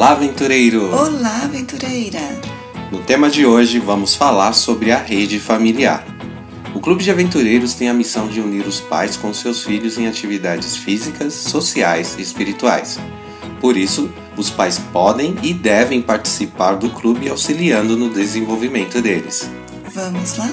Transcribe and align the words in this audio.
Olá, 0.00 0.12
aventureiro! 0.12 0.90
Olá, 0.94 1.42
aventureira! 1.44 2.20
No 2.90 3.00
tema 3.00 3.28
de 3.28 3.44
hoje 3.44 3.78
vamos 3.78 4.14
falar 4.14 4.54
sobre 4.54 4.90
a 4.92 4.96
rede 4.96 5.38
familiar. 5.38 6.06
O 6.74 6.80
Clube 6.80 7.04
de 7.04 7.10
Aventureiros 7.10 7.74
tem 7.74 7.86
a 7.86 7.92
missão 7.92 8.26
de 8.26 8.40
unir 8.40 8.66
os 8.66 8.80
pais 8.80 9.18
com 9.18 9.34
seus 9.34 9.62
filhos 9.62 9.98
em 9.98 10.06
atividades 10.06 10.74
físicas, 10.74 11.34
sociais 11.34 12.16
e 12.18 12.22
espirituais. 12.22 12.98
Por 13.60 13.76
isso, 13.76 14.10
os 14.38 14.48
pais 14.48 14.78
podem 14.90 15.36
e 15.42 15.52
devem 15.52 16.00
participar 16.00 16.76
do 16.76 16.88
clube 16.88 17.28
auxiliando 17.28 17.94
no 17.94 18.08
desenvolvimento 18.08 19.02
deles. 19.02 19.50
Vamos 19.92 20.38
lá? 20.38 20.48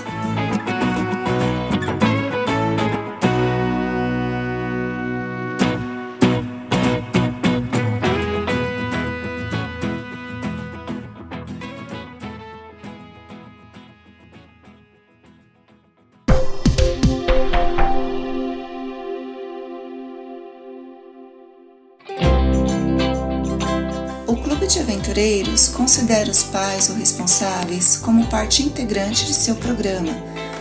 Clube 24.57 24.73
de 24.73 24.79
Aventureiros 24.79 25.67
considera 25.67 26.31
os 26.31 26.41
pais 26.41 26.89
ou 26.89 26.95
responsáveis 26.95 27.95
como 27.97 28.25
parte 28.25 28.63
integrante 28.63 29.23
de 29.27 29.33
seu 29.35 29.53
programa, 29.53 30.11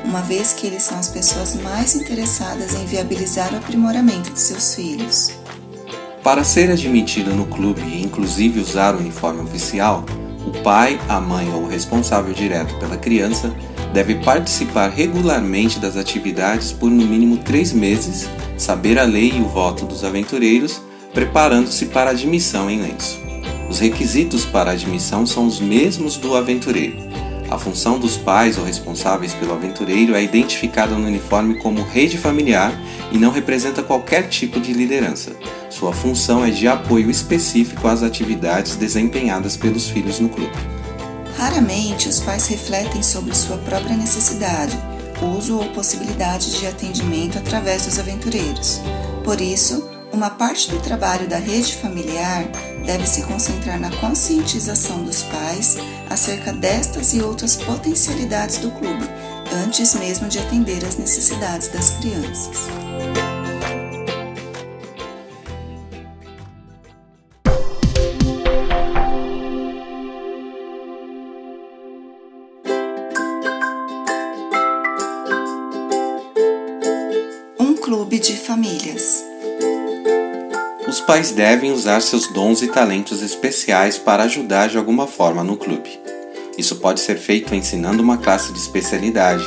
uma 0.04 0.20
vez 0.20 0.52
que 0.52 0.66
eles 0.66 0.82
são 0.82 0.98
as 0.98 1.08
pessoas 1.08 1.54
mais 1.54 1.96
interessadas 1.96 2.74
em 2.74 2.84
viabilizar 2.84 3.54
o 3.54 3.56
aprimoramento 3.56 4.30
de 4.30 4.38
seus 4.38 4.74
filhos. 4.74 5.32
Para 6.22 6.44
ser 6.44 6.70
admitido 6.70 7.34
no 7.34 7.46
clube 7.46 7.80
e 7.80 8.02
inclusive 8.02 8.60
usar 8.60 8.94
o 8.94 8.98
uniforme 8.98 9.40
oficial, 9.40 10.04
o 10.46 10.50
pai, 10.62 11.00
a 11.08 11.18
mãe 11.18 11.50
ou 11.54 11.62
o 11.62 11.68
responsável 11.68 12.34
direto 12.34 12.78
pela 12.78 12.98
criança 12.98 13.50
deve 13.94 14.16
participar 14.16 14.90
regularmente 14.90 15.78
das 15.78 15.96
atividades 15.96 16.70
por 16.70 16.90
no 16.90 17.06
mínimo 17.06 17.38
três 17.38 17.72
meses, 17.72 18.28
saber 18.58 18.98
a 18.98 19.04
lei 19.04 19.38
e 19.38 19.40
o 19.40 19.48
voto 19.48 19.86
dos 19.86 20.04
aventureiros, 20.04 20.82
preparando-se 21.14 21.86
para 21.86 22.10
a 22.10 22.12
admissão 22.12 22.68
em 22.68 22.82
lenço. 22.82 23.25
Os 23.68 23.80
requisitos 23.80 24.44
para 24.44 24.70
admissão 24.70 25.26
são 25.26 25.46
os 25.46 25.60
mesmos 25.60 26.16
do 26.16 26.36
aventureiro. 26.36 26.96
A 27.50 27.58
função 27.58 27.98
dos 27.98 28.16
pais 28.16 28.58
ou 28.58 28.64
responsáveis 28.64 29.32
pelo 29.34 29.52
aventureiro 29.52 30.14
é 30.14 30.22
identificada 30.22 30.94
no 30.94 31.06
uniforme 31.06 31.56
como 31.58 31.82
rede 31.82 32.18
familiar 32.18 32.72
e 33.12 33.18
não 33.18 33.30
representa 33.30 33.82
qualquer 33.82 34.28
tipo 34.28 34.58
de 34.60 34.72
liderança. 34.72 35.32
Sua 35.70 35.92
função 35.92 36.44
é 36.44 36.50
de 36.50 36.66
apoio 36.66 37.10
específico 37.10 37.86
às 37.86 38.02
atividades 38.02 38.76
desempenhadas 38.76 39.56
pelos 39.56 39.88
filhos 39.88 40.18
no 40.18 40.28
clube. 40.28 40.56
Raramente 41.36 42.08
os 42.08 42.18
pais 42.18 42.46
refletem 42.46 43.02
sobre 43.02 43.34
sua 43.34 43.58
própria 43.58 43.96
necessidade, 43.96 44.76
uso 45.22 45.58
ou 45.58 45.66
possibilidade 45.66 46.58
de 46.58 46.66
atendimento 46.66 47.38
através 47.38 47.84
dos 47.84 47.98
aventureiros. 47.98 48.80
Por 49.22 49.40
isso, 49.40 49.88
uma 50.12 50.30
parte 50.30 50.70
do 50.70 50.80
trabalho 50.80 51.28
da 51.28 51.36
rede 51.36 51.74
familiar 51.74 52.44
deve 52.86 53.04
se 53.04 53.22
concentrar 53.24 53.80
na 53.80 53.90
conscientização 53.96 55.02
dos 55.02 55.24
pais 55.24 55.76
acerca 56.08 56.52
destas 56.52 57.12
e 57.12 57.20
outras 57.20 57.56
potencialidades 57.56 58.58
do 58.58 58.70
clube, 58.70 59.04
antes 59.64 59.94
mesmo 59.96 60.28
de 60.28 60.38
atender 60.38 60.84
às 60.84 60.96
necessidades 60.96 61.68
das 61.68 61.90
crianças. 61.90 62.68
Um 77.58 77.74
clube 77.74 78.20
de 78.20 78.36
famílias. 78.36 79.35
Os 80.96 81.02
pais 81.02 81.30
devem 81.30 81.72
usar 81.72 82.00
seus 82.00 82.26
dons 82.26 82.62
e 82.62 82.68
talentos 82.68 83.20
especiais 83.20 83.98
para 83.98 84.22
ajudar 84.22 84.70
de 84.70 84.78
alguma 84.78 85.06
forma 85.06 85.44
no 85.44 85.54
clube. 85.54 85.90
Isso 86.56 86.76
pode 86.76 87.00
ser 87.00 87.18
feito 87.18 87.54
ensinando 87.54 88.02
uma 88.02 88.16
classe 88.16 88.50
de 88.50 88.58
especialidade, 88.58 89.44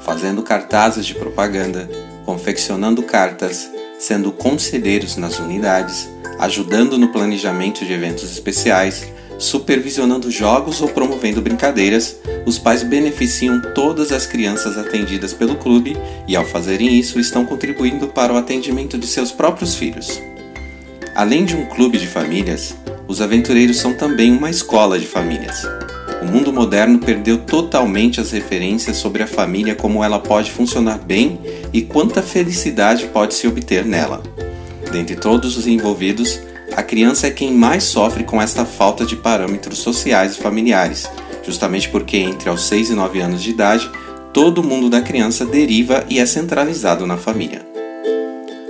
fazendo 0.00 0.42
cartazes 0.42 1.06
de 1.06 1.14
propaganda, 1.14 1.88
confeccionando 2.24 3.00
cartas, 3.04 3.70
sendo 3.96 4.32
conselheiros 4.32 5.16
nas 5.16 5.38
unidades, 5.38 6.08
ajudando 6.36 6.98
no 6.98 7.12
planejamento 7.12 7.84
de 7.84 7.92
eventos 7.92 8.32
especiais, 8.32 9.06
supervisionando 9.38 10.32
jogos 10.32 10.82
ou 10.82 10.88
promovendo 10.88 11.40
brincadeiras, 11.40 12.16
os 12.44 12.58
pais 12.58 12.82
beneficiam 12.82 13.62
todas 13.72 14.10
as 14.10 14.26
crianças 14.26 14.76
atendidas 14.76 15.32
pelo 15.32 15.54
clube 15.54 15.96
e, 16.26 16.34
ao 16.34 16.44
fazerem 16.44 16.98
isso, 16.98 17.20
estão 17.20 17.44
contribuindo 17.44 18.08
para 18.08 18.32
o 18.32 18.36
atendimento 18.36 18.98
de 18.98 19.06
seus 19.06 19.30
próprios 19.30 19.76
filhos. 19.76 20.20
Além 21.18 21.44
de 21.44 21.56
um 21.56 21.66
clube 21.66 21.98
de 21.98 22.06
famílias, 22.06 22.76
os 23.08 23.20
aventureiros 23.20 23.78
são 23.78 23.92
também 23.92 24.30
uma 24.30 24.50
escola 24.50 25.00
de 25.00 25.04
famílias. 25.04 25.66
O 26.22 26.24
mundo 26.24 26.52
moderno 26.52 27.00
perdeu 27.00 27.38
totalmente 27.38 28.20
as 28.20 28.30
referências 28.30 28.98
sobre 28.98 29.24
a 29.24 29.26
família, 29.26 29.74
como 29.74 30.04
ela 30.04 30.20
pode 30.20 30.52
funcionar 30.52 30.98
bem 30.98 31.40
e 31.72 31.82
quanta 31.82 32.22
felicidade 32.22 33.06
pode 33.06 33.34
se 33.34 33.48
obter 33.48 33.84
nela. 33.84 34.22
Dentre 34.92 35.16
todos 35.16 35.56
os 35.56 35.66
envolvidos, 35.66 36.38
a 36.76 36.84
criança 36.84 37.26
é 37.26 37.32
quem 37.32 37.52
mais 37.52 37.82
sofre 37.82 38.22
com 38.22 38.40
esta 38.40 38.64
falta 38.64 39.04
de 39.04 39.16
parâmetros 39.16 39.78
sociais 39.78 40.36
e 40.36 40.40
familiares, 40.40 41.10
justamente 41.44 41.88
porque 41.88 42.16
entre 42.18 42.48
aos 42.48 42.62
6 42.68 42.90
e 42.90 42.94
9 42.94 43.18
anos 43.18 43.42
de 43.42 43.50
idade, 43.50 43.90
todo 44.32 44.58
o 44.58 44.64
mundo 44.64 44.88
da 44.88 45.00
criança 45.00 45.44
deriva 45.44 46.04
e 46.08 46.20
é 46.20 46.26
centralizado 46.26 47.08
na 47.08 47.16
família. 47.16 47.67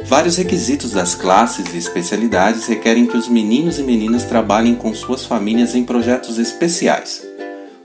Vários 0.08 0.38
requisitos 0.38 0.92
das 0.92 1.14
classes 1.14 1.74
e 1.74 1.76
especialidades 1.76 2.66
requerem 2.66 3.04
que 3.04 3.14
os 3.14 3.28
meninos 3.28 3.78
e 3.78 3.82
meninas 3.82 4.24
trabalhem 4.24 4.74
com 4.74 4.94
suas 4.94 5.26
famílias 5.26 5.74
em 5.74 5.84
projetos 5.84 6.38
especiais. 6.38 7.20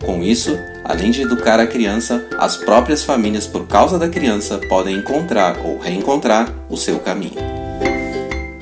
Com 0.01 0.23
isso, 0.23 0.57
além 0.85 1.11
de 1.11 1.21
educar 1.21 1.59
a 1.59 1.67
criança, 1.67 2.25
as 2.39 2.55
próprias 2.55 3.03
famílias, 3.03 3.45
por 3.45 3.67
causa 3.67 3.99
da 3.99 4.07
criança, 4.07 4.57
podem 4.69 4.99
encontrar 4.99 5.59
ou 5.65 5.77
reencontrar 5.77 6.49
o 6.69 6.77
seu 6.77 6.97
caminho. 6.97 7.41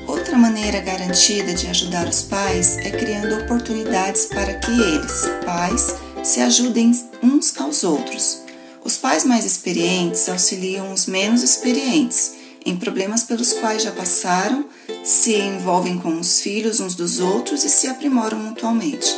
Outra 0.08 0.36
maneira 0.36 0.80
garantida 0.80 1.54
de 1.54 1.68
ajudar 1.68 2.08
os 2.08 2.22
pais 2.22 2.78
é 2.78 2.90
criando 2.90 3.44
oportunidades 3.44 4.24
para 4.24 4.54
que 4.54 4.72
eles, 4.72 5.30
pais, 5.44 5.94
se 6.24 6.40
ajudem 6.40 6.90
uns 7.22 7.56
aos 7.60 7.84
outros. 7.84 8.42
Os 8.84 8.96
pais 8.96 9.24
mais 9.24 9.44
experientes 9.44 10.28
auxiliam 10.28 10.92
os 10.92 11.06
menos 11.06 11.44
experientes 11.44 12.41
em 12.64 12.76
problemas 12.76 13.24
pelos 13.24 13.52
quais 13.54 13.82
já 13.82 13.92
passaram, 13.92 14.66
se 15.04 15.34
envolvem 15.34 15.98
com 15.98 16.18
os 16.18 16.40
filhos 16.40 16.80
uns 16.80 16.94
dos 16.94 17.18
outros 17.20 17.64
e 17.64 17.68
se 17.68 17.88
aprimoram 17.88 18.38
mutuamente. 18.38 19.14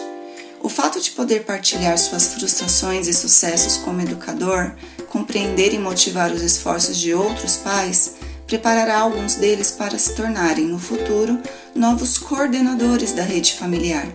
O 0.62 0.68
fato 0.68 0.98
de 0.98 1.10
poder 1.10 1.44
partilhar 1.44 1.98
suas 1.98 2.28
frustrações 2.28 3.06
e 3.06 3.12
sucessos 3.12 3.76
como 3.78 4.00
educador, 4.00 4.72
compreender 5.10 5.74
e 5.74 5.78
motivar 5.78 6.32
os 6.32 6.40
esforços 6.40 6.98
de 6.98 7.12
outros 7.12 7.56
pais, 7.56 8.14
preparará 8.46 9.00
alguns 9.00 9.34
deles 9.34 9.70
para 9.70 9.98
se 9.98 10.14
tornarem, 10.14 10.64
no 10.64 10.78
futuro, 10.78 11.38
novos 11.74 12.16
coordenadores 12.16 13.12
da 13.12 13.22
rede 13.22 13.54
familiar. 13.54 14.06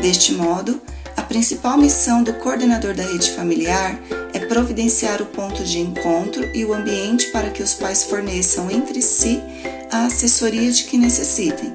Deste 0.00 0.32
modo, 0.32 0.80
a 1.16 1.22
principal 1.22 1.76
missão 1.76 2.22
do 2.22 2.32
coordenador 2.34 2.94
da 2.94 3.02
rede 3.02 3.30
familiar 3.32 3.98
providenciar 4.42 5.22
o 5.22 5.26
ponto 5.26 5.62
de 5.64 5.78
encontro 5.78 6.48
e 6.54 6.64
o 6.64 6.72
ambiente 6.72 7.28
para 7.28 7.50
que 7.50 7.62
os 7.62 7.74
pais 7.74 8.04
forneçam 8.04 8.70
entre 8.70 9.00
si 9.02 9.40
a 9.90 10.06
assessoria 10.06 10.70
de 10.70 10.84
que 10.84 10.96
necessitem. 10.96 11.72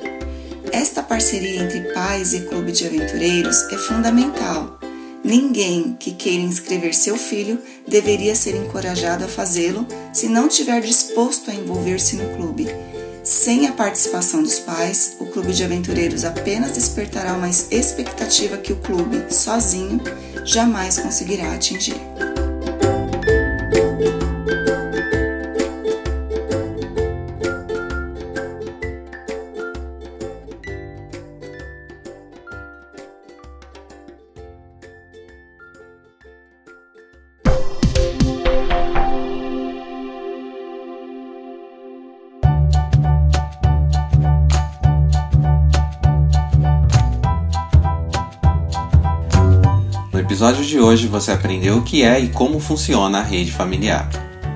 Esta 0.71 1.01
parceria 1.01 1.63
entre 1.63 1.93
pais 1.93 2.33
e 2.33 2.41
clube 2.41 2.71
de 2.71 2.85
aventureiros 2.85 3.63
é 3.71 3.77
fundamental. 3.77 4.79
Ninguém 5.23 5.95
que 5.99 6.11
queira 6.11 6.43
inscrever 6.43 6.93
seu 6.93 7.17
filho 7.17 7.59
deveria 7.87 8.35
ser 8.35 8.55
encorajado 8.55 9.25
a 9.25 9.27
fazê-lo 9.27 9.85
se 10.13 10.27
não 10.27 10.47
estiver 10.47 10.81
disposto 10.81 11.51
a 11.51 11.53
envolver-se 11.53 12.15
no 12.15 12.35
clube. 12.35 12.67
Sem 13.23 13.67
a 13.67 13.73
participação 13.73 14.41
dos 14.41 14.57
pais, 14.59 15.17
o 15.19 15.25
clube 15.25 15.51
de 15.51 15.61
aventureiros 15.61 16.23
apenas 16.23 16.71
despertará 16.71 17.33
uma 17.33 17.49
expectativa 17.49 18.55
que 18.55 18.71
o 18.71 18.77
clube, 18.77 19.25
sozinho, 19.29 19.99
jamais 20.45 20.97
conseguirá 20.97 21.53
atingir. 21.53 21.99
Episódio 50.27 50.65
de 50.65 50.77
hoje 50.77 51.07
você 51.07 51.31
aprendeu 51.31 51.77
o 51.77 51.81
que 51.81 52.03
é 52.03 52.19
e 52.19 52.27
como 52.27 52.59
funciona 52.59 53.19
a 53.19 53.24
rede 53.24 53.50
familiar. 53.50 54.09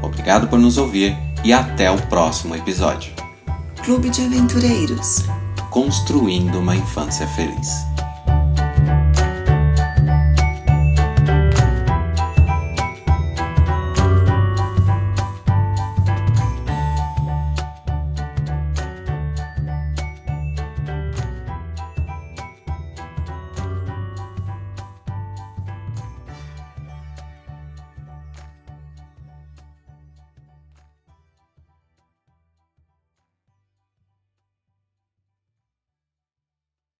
Obrigado 0.03 0.50
por 0.50 0.59
nos 0.59 0.77
ouvir 0.77 1.18
e 1.45 1.53
até 1.53 1.89
o 1.89 1.97
próximo 2.07 2.53
episódio. 2.53 3.13
Clube 3.81 4.09
de 4.09 4.21
Aventureiros 4.21 5.23
Construindo 5.69 6.59
uma 6.59 6.75
Infância 6.75 7.25
Feliz. 7.25 7.90